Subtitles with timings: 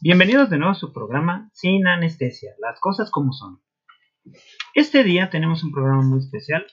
[0.00, 3.60] Bienvenidos de nuevo a su programa Sin Anestesia, las cosas como son.
[4.74, 6.66] Este día tenemos un programa muy especial,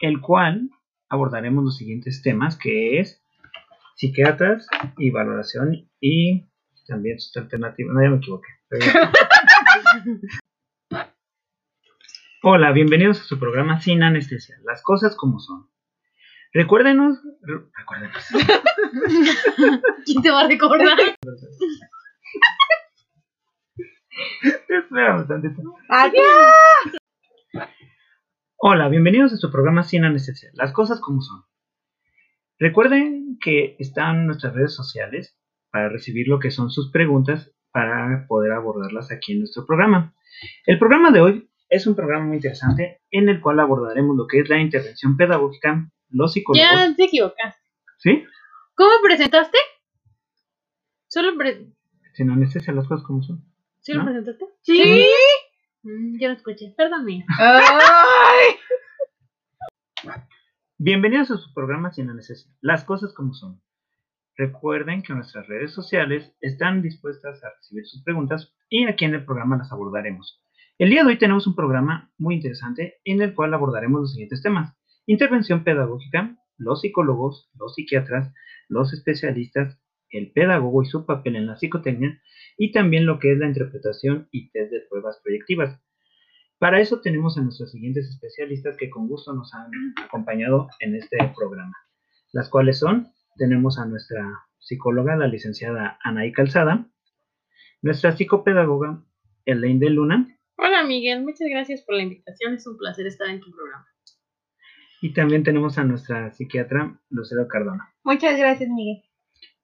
[0.00, 0.70] el cual
[1.08, 3.22] abordaremos los siguientes temas, que es
[3.94, 4.66] psiquiatras
[4.98, 6.48] y valoración y
[6.88, 7.94] también sus alternativas.
[7.94, 8.48] No, ya me equivoqué.
[12.42, 15.68] Hola, bienvenidos a su programa Sin Anestesia, las cosas como son.
[16.52, 18.24] Recuérdenos, re- recuérdenos.
[20.06, 20.96] ¿Quién te va a recordar?
[25.00, 25.62] Tantito.
[25.90, 26.96] Adiós.
[28.56, 31.42] Hola, bienvenidos a su programa Sin Anestesia, las cosas como son.
[32.58, 35.38] Recuerden que están nuestras redes sociales
[35.70, 40.14] para recibir lo que son sus preguntas para poder abordarlas aquí en nuestro programa.
[40.64, 44.40] El programa de hoy es un programa muy interesante en el cual abordaremos lo que
[44.40, 46.66] es la intervención pedagógica, los psicólogos.
[46.70, 47.60] Ya te equivocaste.
[47.98, 48.24] ¿Sí?
[48.74, 49.58] ¿Cómo presentaste?
[51.08, 51.66] ¿Solo pre-
[52.14, 53.44] Sin anestesia, las cosas como son.
[53.86, 54.06] ¿Sí lo ¿No?
[54.06, 54.46] presentaste?
[54.62, 55.06] Sí.
[55.84, 56.74] Mm, yo no escuché.
[56.76, 57.24] Perdón, mío.
[60.76, 63.62] Bienvenidos a su programa Sin Anestesia, las cosas como son.
[64.36, 69.24] Recuerden que nuestras redes sociales están dispuestas a recibir sus preguntas y aquí en el
[69.24, 70.42] programa las abordaremos.
[70.78, 74.42] El día de hoy tenemos un programa muy interesante en el cual abordaremos los siguientes
[74.42, 74.76] temas.
[75.06, 78.34] Intervención pedagógica, los psicólogos, los psiquiatras,
[78.68, 79.78] los especialistas,
[80.10, 82.20] el pedagogo y su papel en la psicotecnia
[82.56, 85.80] y también lo que es la interpretación y test de pruebas proyectivas.
[86.58, 89.70] Para eso tenemos a nuestros siguientes especialistas que con gusto nos han
[90.02, 91.76] acompañado en este programa,
[92.32, 94.26] las cuales son, tenemos a nuestra
[94.58, 96.88] psicóloga, la licenciada Anaí Calzada,
[97.82, 99.04] nuestra psicopedagoga,
[99.44, 101.22] Elaine de Luna, Hola, Miguel.
[101.22, 102.54] Muchas gracias por la invitación.
[102.54, 103.86] Es un placer estar en tu programa.
[105.02, 107.92] y también tenemos a nuestra psiquiatra, Lucero Cardona.
[108.02, 109.04] Muchas gracias, Miguel.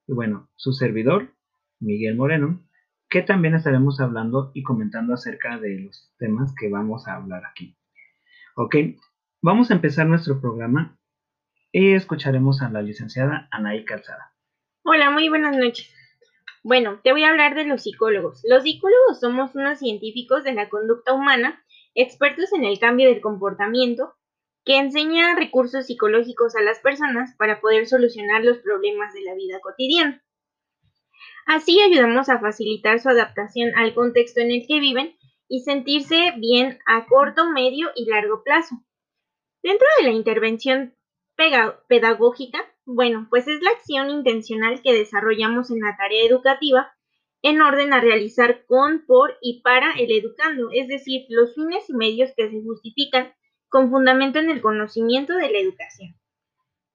[0.07, 1.35] Y bueno, su servidor,
[1.81, 2.67] Miguel Moreno,
[3.09, 7.77] que también estaremos hablando y comentando acerca de los temas que vamos a hablar aquí.
[8.57, 8.77] Ok,
[9.43, 10.99] vamos a empezar nuestro programa
[11.71, 14.33] y escucharemos a la licenciada Anaí Calzada.
[14.85, 15.93] Hola, muy buenas noches.
[16.65, 18.43] Bueno, te voy a hablar de los psicólogos.
[18.49, 21.63] Los psicólogos somos unos científicos de la conducta humana,
[21.95, 24.15] expertos en el cambio del comportamiento,
[24.65, 29.61] que enseñan recursos psicológicos a las personas para poder solucionar los problemas de la vida
[29.61, 30.23] cotidiana.
[31.47, 35.17] Así ayudamos a facilitar su adaptación al contexto en el que viven
[35.49, 38.77] y sentirse bien a corto, medio y largo plazo.
[39.63, 40.95] Dentro de la intervención
[41.89, 46.93] pedagógica, bueno, pues es la acción intencional que desarrollamos en la tarea educativa
[47.43, 51.95] en orden a realizar con, por y para el educando, es decir, los fines y
[51.95, 53.33] medios que se justifican
[53.73, 56.15] con fundamento en el conocimiento de la educación.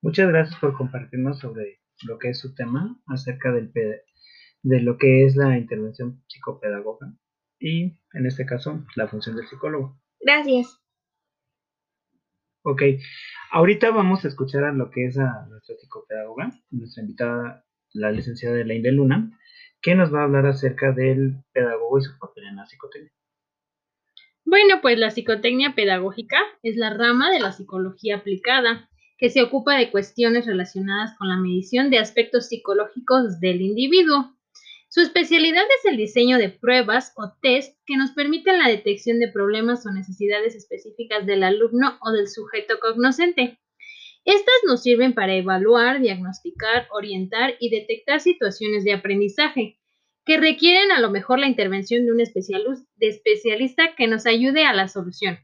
[0.04, 5.26] Muchas gracias por compartirnos sobre lo que es su tema acerca del de lo que
[5.26, 7.14] es la intervención psicopedagoga
[7.60, 10.00] y en este caso la función del psicólogo.
[10.20, 10.80] Gracias.
[12.62, 12.84] Ok,
[13.52, 18.60] ahorita vamos a escuchar a lo que es a nuestra psicopedagoga, nuestra invitada, la licenciada
[18.60, 19.40] Elaine de Luna,
[19.82, 23.12] que nos va a hablar acerca del pedagogo y su papel en la psicotecnia.
[24.50, 29.76] Bueno, pues la psicotecnia pedagógica es la rama de la psicología aplicada que se ocupa
[29.78, 34.38] de cuestiones relacionadas con la medición de aspectos psicológicos del individuo.
[34.88, 39.28] Su especialidad es el diseño de pruebas o test que nos permiten la detección de
[39.28, 43.60] problemas o necesidades específicas del alumno o del sujeto cognoscente.
[44.24, 49.78] Estas nos sirven para evaluar, diagnosticar, orientar y detectar situaciones de aprendizaje
[50.28, 54.90] que requieren a lo mejor la intervención de un especialista que nos ayude a la
[54.90, 55.40] solución.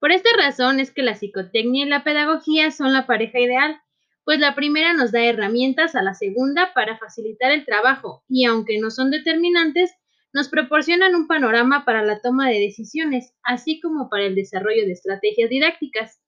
[0.00, 3.80] Por esta razón es que la psicotecnia y la pedagogía son la pareja ideal,
[4.24, 8.80] pues la primera nos da herramientas a la segunda para facilitar el trabajo y aunque
[8.80, 9.92] no son determinantes,
[10.32, 14.92] nos proporcionan un panorama para la toma de decisiones, así como para el desarrollo de
[14.92, 16.20] estrategias didácticas,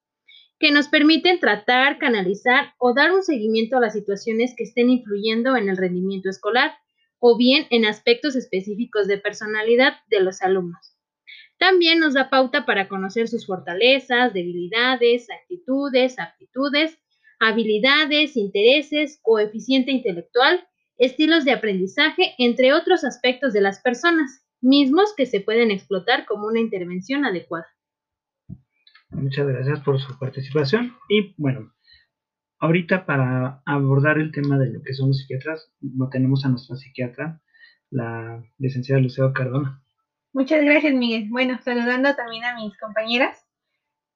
[0.60, 5.56] que nos permiten tratar, canalizar o dar un seguimiento a las situaciones que estén influyendo
[5.56, 6.72] en el rendimiento escolar
[7.24, 10.98] o bien en aspectos específicos de personalidad de los alumnos.
[11.56, 16.98] También nos da pauta para conocer sus fortalezas, debilidades, actitudes, aptitudes,
[17.38, 20.66] habilidades, intereses, coeficiente intelectual,
[20.98, 26.48] estilos de aprendizaje, entre otros aspectos de las personas, mismos que se pueden explotar como
[26.48, 27.68] una intervención adecuada.
[29.10, 31.72] Muchas gracias por su participación y bueno,
[32.62, 36.76] ahorita para abordar el tema de lo que son los psiquiatras, no tenemos a nuestra
[36.76, 37.42] psiquiatra,
[37.90, 39.82] la licenciada Lucero Cardona.
[40.32, 41.26] Muchas gracias, Miguel.
[41.28, 43.44] Bueno, saludando también a mis compañeras,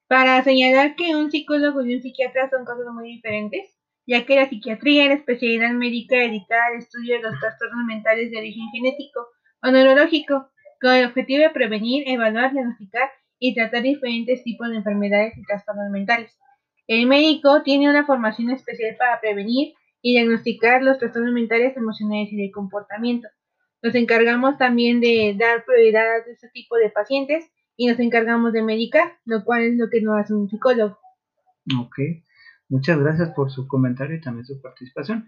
[0.07, 3.77] para señalar que un psicólogo y un psiquiatra son cosas muy diferentes,
[4.07, 8.31] ya que la psiquiatría es la especialidad médica dedicada al estudio de los trastornos mentales
[8.31, 9.27] de origen genético,
[9.61, 13.09] o neurológico, con el objetivo de prevenir, evaluar, diagnosticar
[13.39, 16.37] y tratar diferentes tipos de enfermedades y trastornos mentales.
[16.87, 22.37] El médico tiene una formación especial para prevenir y diagnosticar los trastornos mentales, emocionales y
[22.37, 23.27] de comportamiento.
[23.83, 28.63] Nos encargamos también de dar prioridad a este tipo de pacientes y nos encargamos de
[28.63, 30.97] medicar, lo cual es lo que nos hace un psicólogo.
[31.77, 31.99] Ok,
[32.69, 35.27] muchas gracias por su comentario y también su participación.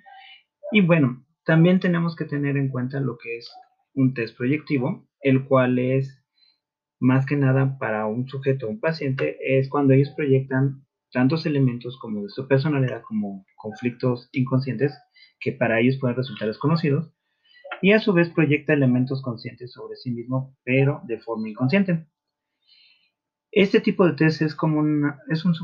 [0.71, 3.51] Y bueno, también tenemos que tener en cuenta lo que es
[3.93, 6.23] un test proyectivo, el cual es
[6.99, 12.23] más que nada para un sujeto un paciente, es cuando ellos proyectan tantos elementos como
[12.23, 14.97] de su personalidad como conflictos inconscientes
[15.39, 17.11] que para ellos pueden resultar desconocidos
[17.81, 22.07] y a su vez proyecta elementos conscientes sobre sí mismo pero de forma inconsciente.
[23.51, 24.83] Este tipo de test es como
[25.29, 25.55] es un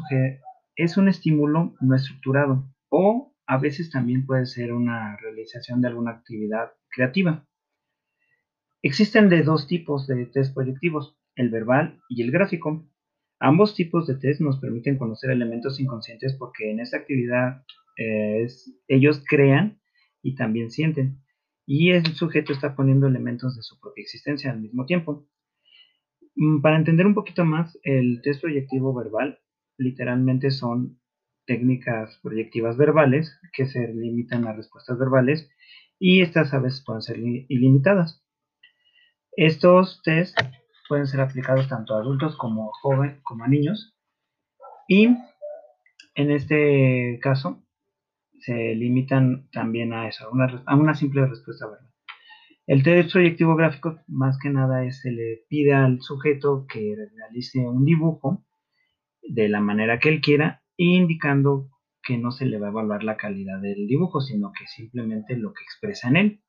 [0.75, 6.11] es un estímulo no estructurado o a veces también puede ser una realización de alguna
[6.11, 7.45] actividad creativa.
[8.81, 12.87] Existen de dos tipos de test proyectivos, el verbal y el gráfico.
[13.45, 17.63] Ambos tipos de test nos permiten conocer elementos inconscientes porque en esta actividad
[17.95, 18.47] eh,
[18.87, 19.79] ellos crean
[20.23, 21.19] y también sienten.
[21.63, 25.29] Y el sujeto está poniendo elementos de su propia existencia al mismo tiempo.
[26.35, 29.37] Mm, para entender un poquito más, el test proyectivo verbal
[29.77, 30.99] literalmente son
[31.45, 35.47] técnicas proyectivas verbales que se limitan a respuestas verbales
[35.99, 38.25] y estas a veces pueden ser ilimitadas.
[39.37, 40.35] Estos test
[40.87, 42.71] pueden ser aplicados tanto a adultos como
[43.23, 43.95] como a niños.
[44.87, 45.07] Y
[46.15, 47.65] en este caso
[48.39, 50.27] se limitan también a eso,
[50.65, 51.91] a una, simple respuesta verbal.
[52.67, 57.59] El test proyectivo gráfico más que nada es se le pide al sujeto que realice
[57.59, 58.45] un dibujo
[59.21, 61.69] de la manera que él quiera, indicando
[62.03, 65.53] que no se le va a evaluar la calidad del dibujo, sino que simplemente lo
[65.53, 66.41] que expresa en él.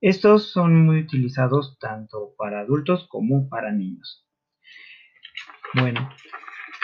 [0.00, 4.28] Estos son muy utilizados tanto para adultos como para niños.
[5.74, 6.08] Bueno,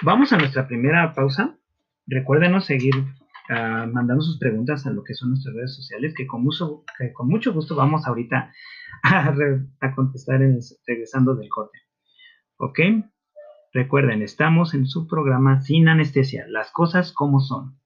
[0.03, 1.57] vamos a nuestra primera pausa.
[2.07, 2.95] Recuérdenos seguir
[3.49, 7.77] ah, mandando sus preguntas a lo que son nuestras redes sociales, que con mucho, gusto
[7.77, 8.53] vamos ahorita
[9.05, 9.35] a,
[9.81, 10.41] a contestar
[10.87, 11.79] regresando del corte.
[12.57, 12.81] ¿Ok?
[13.73, 17.79] Recuerden, estamos en su programa Sin Anestesia, las cosas como son.